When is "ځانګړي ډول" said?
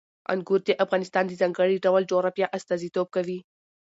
1.41-2.03